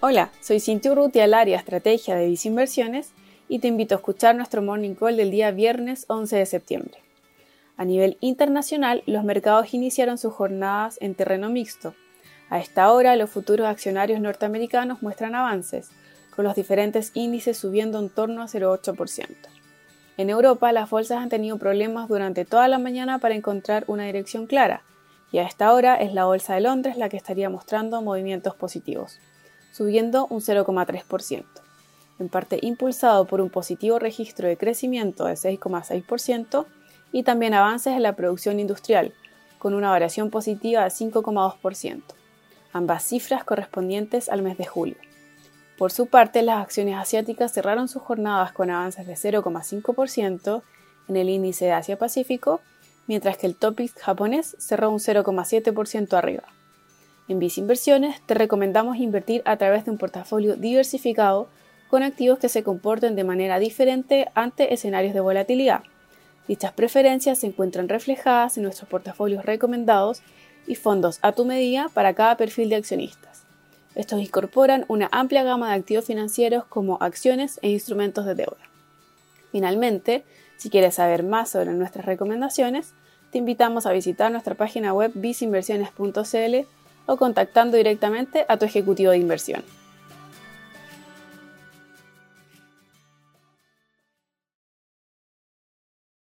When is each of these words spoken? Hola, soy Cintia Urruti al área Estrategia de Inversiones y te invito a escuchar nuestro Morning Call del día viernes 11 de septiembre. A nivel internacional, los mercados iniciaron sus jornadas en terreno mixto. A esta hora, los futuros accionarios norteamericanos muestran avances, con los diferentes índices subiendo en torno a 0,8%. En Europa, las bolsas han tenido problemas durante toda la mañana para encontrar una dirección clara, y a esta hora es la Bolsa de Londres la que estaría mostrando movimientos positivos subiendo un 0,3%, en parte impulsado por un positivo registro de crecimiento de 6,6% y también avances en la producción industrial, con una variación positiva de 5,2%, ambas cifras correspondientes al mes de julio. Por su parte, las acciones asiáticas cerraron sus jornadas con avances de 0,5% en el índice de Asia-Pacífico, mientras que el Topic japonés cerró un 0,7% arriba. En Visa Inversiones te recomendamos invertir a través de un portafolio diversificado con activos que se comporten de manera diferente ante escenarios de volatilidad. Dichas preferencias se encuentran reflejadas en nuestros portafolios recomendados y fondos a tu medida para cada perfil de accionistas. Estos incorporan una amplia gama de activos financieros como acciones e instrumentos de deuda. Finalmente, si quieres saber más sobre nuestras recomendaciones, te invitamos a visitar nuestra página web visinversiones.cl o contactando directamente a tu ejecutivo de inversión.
Hola, 0.00 0.30
soy 0.42 0.60
Cintia 0.60 0.92
Urruti 0.92 1.20
al 1.20 1.32
área 1.32 1.56
Estrategia 1.56 2.16
de 2.16 2.38
Inversiones 2.44 3.12
y 3.48 3.60
te 3.60 3.68
invito 3.68 3.94
a 3.94 3.96
escuchar 3.96 4.36
nuestro 4.36 4.60
Morning 4.60 4.94
Call 4.94 5.16
del 5.16 5.30
día 5.30 5.50
viernes 5.52 6.04
11 6.08 6.36
de 6.36 6.44
septiembre. 6.44 6.98
A 7.78 7.86
nivel 7.86 8.18
internacional, 8.20 9.02
los 9.06 9.24
mercados 9.24 9.72
iniciaron 9.72 10.18
sus 10.18 10.34
jornadas 10.34 10.98
en 11.00 11.14
terreno 11.14 11.48
mixto. 11.48 11.94
A 12.50 12.58
esta 12.58 12.92
hora, 12.92 13.16
los 13.16 13.30
futuros 13.30 13.66
accionarios 13.68 14.20
norteamericanos 14.20 15.00
muestran 15.00 15.34
avances, 15.34 15.88
con 16.34 16.44
los 16.44 16.56
diferentes 16.56 17.12
índices 17.14 17.56
subiendo 17.56 17.98
en 17.98 18.10
torno 18.10 18.42
a 18.42 18.48
0,8%. 18.48 19.28
En 20.18 20.28
Europa, 20.28 20.72
las 20.72 20.90
bolsas 20.90 21.22
han 21.22 21.30
tenido 21.30 21.56
problemas 21.56 22.06
durante 22.06 22.44
toda 22.44 22.68
la 22.68 22.78
mañana 22.78 23.18
para 23.18 23.34
encontrar 23.34 23.84
una 23.86 24.04
dirección 24.04 24.46
clara, 24.46 24.82
y 25.32 25.38
a 25.38 25.46
esta 25.46 25.72
hora 25.72 25.96
es 25.96 26.12
la 26.12 26.26
Bolsa 26.26 26.54
de 26.54 26.60
Londres 26.60 26.98
la 26.98 27.08
que 27.08 27.16
estaría 27.16 27.48
mostrando 27.48 28.02
movimientos 28.02 28.54
positivos 28.54 29.18
subiendo 29.76 30.26
un 30.30 30.40
0,3%, 30.40 31.44
en 32.18 32.28
parte 32.30 32.58
impulsado 32.62 33.26
por 33.26 33.42
un 33.42 33.50
positivo 33.50 33.98
registro 33.98 34.48
de 34.48 34.56
crecimiento 34.56 35.26
de 35.26 35.34
6,6% 35.34 36.64
y 37.12 37.24
también 37.24 37.52
avances 37.52 37.92
en 37.92 38.02
la 38.02 38.16
producción 38.16 38.58
industrial, 38.58 39.12
con 39.58 39.74
una 39.74 39.90
variación 39.90 40.30
positiva 40.30 40.82
de 40.82 40.88
5,2%, 40.88 42.02
ambas 42.72 43.02
cifras 43.02 43.44
correspondientes 43.44 44.30
al 44.30 44.40
mes 44.40 44.56
de 44.56 44.64
julio. 44.64 44.96
Por 45.76 45.92
su 45.92 46.06
parte, 46.06 46.40
las 46.40 46.62
acciones 46.62 46.96
asiáticas 46.96 47.52
cerraron 47.52 47.88
sus 47.88 48.00
jornadas 48.00 48.52
con 48.52 48.70
avances 48.70 49.06
de 49.06 49.12
0,5% 49.12 50.62
en 51.08 51.16
el 51.16 51.28
índice 51.28 51.66
de 51.66 51.72
Asia-Pacífico, 51.72 52.62
mientras 53.06 53.36
que 53.36 53.46
el 53.46 53.56
Topic 53.56 53.94
japonés 53.98 54.56
cerró 54.58 54.90
un 54.90 55.00
0,7% 55.00 56.14
arriba. 56.16 56.55
En 57.28 57.40
Visa 57.40 57.60
Inversiones 57.60 58.20
te 58.24 58.34
recomendamos 58.34 58.98
invertir 58.98 59.42
a 59.44 59.56
través 59.56 59.84
de 59.84 59.90
un 59.90 59.98
portafolio 59.98 60.54
diversificado 60.56 61.48
con 61.88 62.02
activos 62.02 62.38
que 62.38 62.48
se 62.48 62.62
comporten 62.62 63.16
de 63.16 63.24
manera 63.24 63.58
diferente 63.58 64.28
ante 64.34 64.72
escenarios 64.72 65.12
de 65.12 65.20
volatilidad. 65.20 65.82
Dichas 66.46 66.72
preferencias 66.72 67.40
se 67.40 67.48
encuentran 67.48 67.88
reflejadas 67.88 68.56
en 68.56 68.62
nuestros 68.62 68.88
portafolios 68.88 69.44
recomendados 69.44 70.22
y 70.68 70.76
fondos 70.76 71.18
a 71.22 71.32
tu 71.32 71.44
medida 71.44 71.90
para 71.92 72.14
cada 72.14 72.36
perfil 72.36 72.68
de 72.68 72.76
accionistas. 72.76 73.42
Estos 73.96 74.20
incorporan 74.20 74.84
una 74.88 75.08
amplia 75.10 75.42
gama 75.42 75.70
de 75.70 75.74
activos 75.74 76.04
financieros 76.04 76.64
como 76.64 76.98
acciones 77.00 77.58
e 77.62 77.70
instrumentos 77.70 78.24
de 78.26 78.36
deuda. 78.36 78.58
Finalmente, 79.50 80.24
si 80.58 80.70
quieres 80.70 80.94
saber 80.94 81.24
más 81.24 81.50
sobre 81.50 81.72
nuestras 81.72 82.04
recomendaciones, 82.04 82.92
te 83.32 83.38
invitamos 83.38 83.86
a 83.86 83.92
visitar 83.92 84.30
nuestra 84.30 84.54
página 84.54 84.92
web 84.92 85.10
visinversiones.cl 85.14 86.66
o 87.06 87.16
contactando 87.16 87.76
directamente 87.76 88.44
a 88.48 88.56
tu 88.56 88.64
ejecutivo 88.64 89.12
de 89.12 89.18
inversión. 89.18 89.62